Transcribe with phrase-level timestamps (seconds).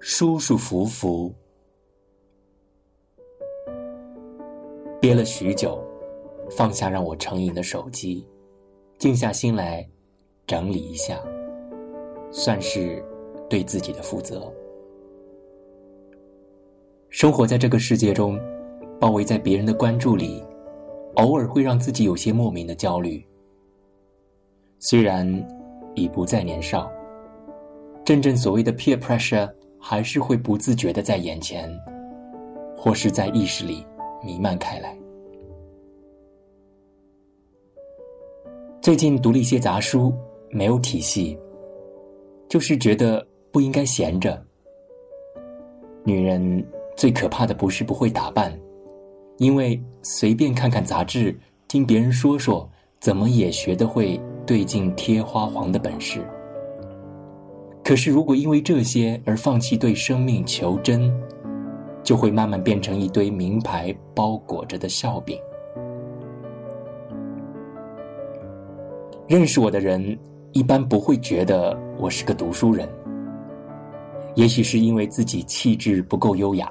[0.00, 1.34] 舒舒服服。
[5.00, 5.82] 憋了许久，
[6.50, 8.26] 放下让我成瘾的手机，
[8.98, 9.86] 静下心来
[10.46, 11.20] 整理一下，
[12.30, 13.04] 算是
[13.48, 14.52] 对自己的负责。
[17.10, 18.38] 生活在这个世界中，
[19.00, 20.44] 包围在别人的关注里，
[21.14, 23.24] 偶尔会让自己有些莫名的焦虑。
[24.78, 25.26] 虽然
[25.94, 26.90] 已不再年少，
[28.04, 29.50] 真正所谓的 peer pressure
[29.90, 31.66] 还是会不自觉的在眼前，
[32.76, 33.82] 或是在意识里
[34.22, 34.94] 弥漫开来。
[38.82, 40.12] 最近读了一些杂书，
[40.50, 41.38] 没有体系，
[42.50, 44.44] 就是觉得不应该闲着。
[46.04, 46.62] 女人。
[46.94, 48.52] 最可怕的不是不会打扮，
[49.36, 52.68] 因为随便看看杂志，听别人说说，
[52.98, 56.20] 怎么也学得会对镜贴花黄的本事。
[57.88, 61.10] 可是如果因为这些而放弃对生命求真，
[62.02, 65.40] 就会慢慢变成一堆名牌包裹着的笑柄。
[69.26, 70.18] 认识我的人
[70.52, 72.86] 一般不会觉得我是个读书人，
[74.34, 76.70] 也许是因为自己气质不够优雅。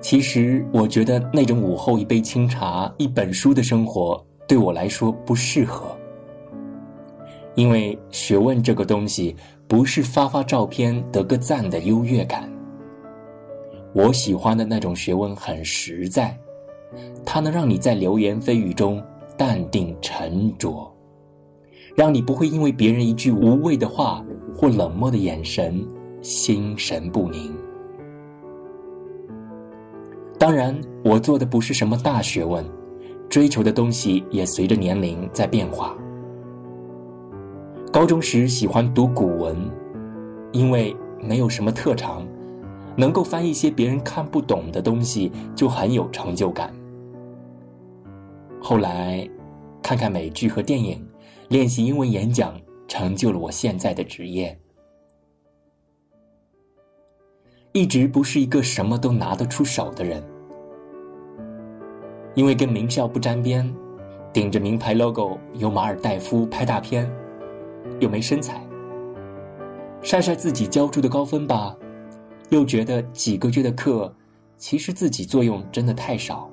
[0.00, 5.94] 其实，我觉得那种午后一杯清茶、一本书的生活对我来说不适合，
[7.54, 12.50] 因为学问这个东西不是发发照片得个赞的优越感。
[13.92, 16.36] 我喜欢的那种学问很实在，
[17.24, 19.02] 它能让你在流言蜚语中
[19.36, 20.92] 淡定沉着，
[21.96, 25.86] 让你不会因为别人一句无谓的话或冷漠的眼神
[26.22, 27.54] 心神不宁。
[30.38, 32.64] 当然，我做的不是什么大学问，
[33.28, 35.96] 追求的东西也随着年龄在变化。
[37.94, 39.56] 高中时喜欢读古文，
[40.50, 42.26] 因为没有什么特长，
[42.96, 46.74] 能够翻一些别人看不懂的东西就很有成就感。
[48.60, 49.24] 后来，
[49.80, 51.06] 看看美剧和电影，
[51.50, 54.58] 练习英文演讲，成就了我现在的职业。
[57.70, 60.20] 一直不是一个什么都拿得出手的人，
[62.34, 63.72] 因为跟名校不沾边，
[64.32, 67.08] 顶着名牌 logo 有马尔代夫拍大片，
[68.00, 68.64] 又没身材，
[70.02, 71.76] 晒晒自己交出的高分吧，
[72.50, 74.14] 又觉得几个月的课，
[74.56, 76.50] 其实自己作用真的太少，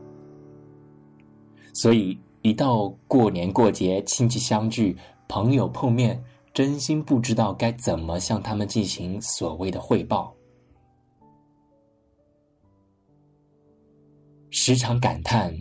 [1.74, 4.98] 所以一到过年过节，亲戚相聚，
[5.28, 10.34] 朋友碰面，真心不知道该怎么向他们进行所谓的汇报。
[14.50, 15.56] 时常感叹，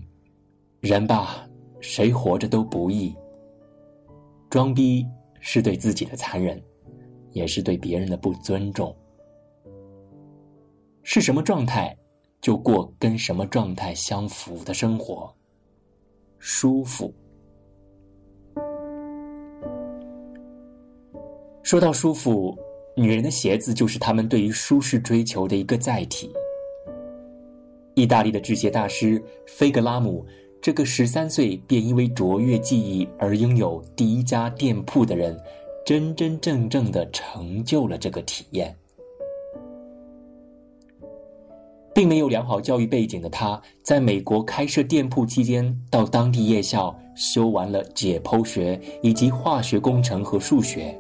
[0.81, 1.49] 人吧，
[1.81, 3.15] 谁活着都不易。
[4.49, 5.07] 装逼
[5.41, 6.63] 是对自己的残忍，
[7.33, 8.95] 也是对别人的不尊重。
[11.03, 11.97] 是什么状态，
[12.41, 15.35] 就过跟什么状态相符的生活，
[16.39, 17.13] 舒服。
[21.63, 22.57] 说到舒服，
[22.97, 26.33] 女人的鞋子就是她们对于舒适追求的一个载体。
[27.95, 30.25] 意大利的制鞋大师菲格拉姆，
[30.63, 35.35] 这个十三岁便因为卓越技艺而拥有第一家店铺的人，
[35.87, 38.77] 真真正正的成就了这个体验。
[41.95, 50.99] 并没有良好教育背景的他，在美国开设店铺期间，到当地夜校修完了解剖学以及化学工程和数学。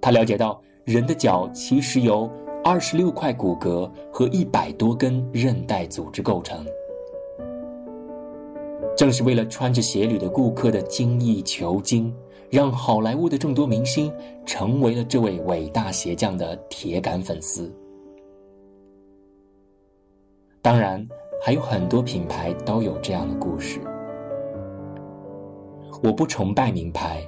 [0.00, 2.30] 他了解到，人的脚其实由。
[2.64, 6.64] 二十六块骨骼和一百多根韧带组织构成。
[8.96, 12.14] 正是为了穿着鞋履的顾客的精益求精，
[12.50, 14.12] 让好莱坞的众多明星
[14.44, 17.72] 成为了这位伟大鞋匠的铁杆粉丝。
[20.60, 21.04] 当然，
[21.42, 23.80] 还有很多品牌都有这样的故事。
[26.02, 27.20] 我不崇拜名牌，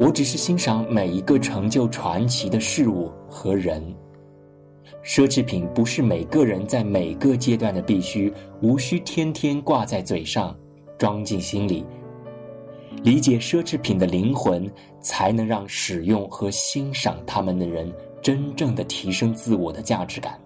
[0.00, 3.82] 我只是欣赏每一个成就传奇的事物和人。
[5.04, 8.32] 奢侈品不是每个人在每个阶段的必须，
[8.62, 10.56] 无需天天挂在嘴上，
[11.02, 11.84] 装进心里。
[13.02, 14.70] 理解奢侈品的灵魂，
[15.00, 20.38] 才能让使用和欣赏它们的人真正的提升自我的价值感。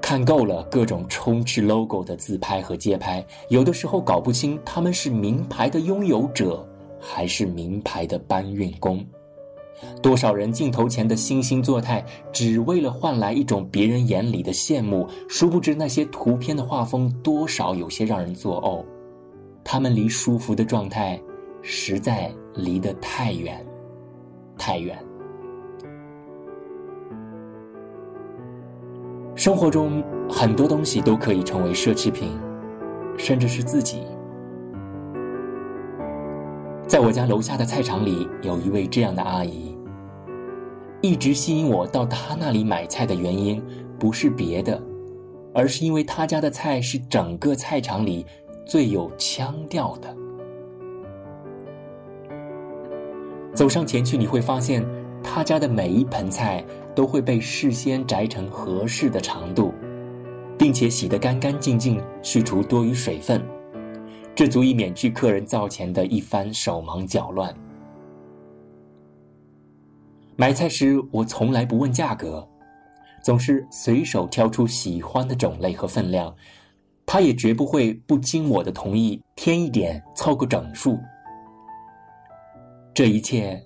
[0.00, 6.66] 看够了各种充斥 logo 的自拍和街拍，有的时候搞不清他们是名牌的拥有者，
[6.98, 9.04] 还是名牌的搬运工。
[10.02, 18.84] 多少人镜头前的惺惺作态，只为了换来一种别人眼里的羡慕，殊不知那些图片的画风多少有些让人作呕。
[19.64, 21.20] 他们离舒服的状态，
[21.60, 23.64] 实在离得太远，
[24.56, 24.96] 太远。
[29.34, 32.30] 生活中很多东西都可以成为奢侈品，
[33.18, 34.02] 甚至是自己。
[36.96, 39.76] 在我家楼下的菜场里，有一位这样的阿姨。
[41.02, 43.62] 一直吸引我到她那里买菜的原因，
[43.98, 44.82] 不是别的，
[45.52, 48.24] 而是因为她家的菜是整个菜场里
[48.64, 50.16] 最有腔调的。
[53.52, 54.82] 走上前去，你会发现，
[55.22, 56.64] 他家的每一盆菜
[56.94, 59.70] 都会被事先摘成合适的长度，
[60.56, 63.42] 并且洗得干干净净，去除多余水分，
[64.36, 67.56] 这足以免去客人灶前的一番手忙脚乱。
[70.36, 72.46] 买菜时，我从来不问价格，
[73.22, 76.36] 总是随手挑出喜欢的种类和分量。
[77.06, 80.98] 他也绝不会不经我的同意添一点，凑个整数。
[82.92, 83.64] 这一切，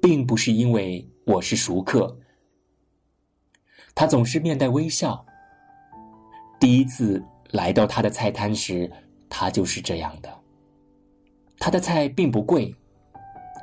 [0.00, 2.16] 并不是因为我是熟客。
[3.92, 5.26] 他总是面带微笑。
[6.60, 8.88] 第一次来到他的菜摊时，
[9.32, 10.28] 他就是这样的。
[11.58, 12.74] 他的菜并不贵。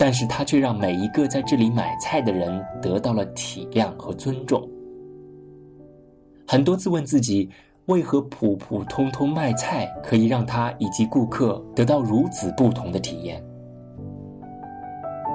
[0.01, 4.65] 但是他却让每一个在这里买菜的人得到了体谅和尊重。
[6.47, 7.49] 很多次问自己，
[7.87, 13.43] 为何普普通通卖菜可以让他以及顾客得到如此不同的体验？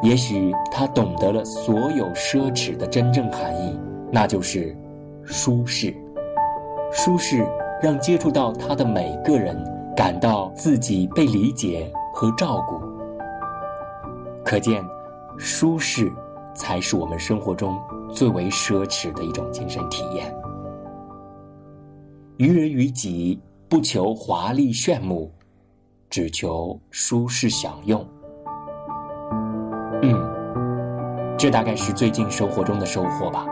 [0.03, 3.79] 也许他懂得了所有奢侈的真正含义，
[4.11, 4.75] 那就是
[5.27, 5.95] 舒适。
[6.91, 7.47] 舒适
[7.83, 9.63] 让接触到他的每个人
[9.97, 12.81] 感到自己被理解和照顾。
[14.45, 14.85] 可见，
[15.39, 16.13] 舒适
[16.55, 17.81] 才是我们生活中
[18.13, 20.35] 最为奢侈的一种精神体验。
[22.37, 25.33] 于人于己，不求华丽炫目，
[26.11, 28.05] 只求舒适享用。
[30.03, 33.47] 嗯，这大概是最近生活中的收获吧。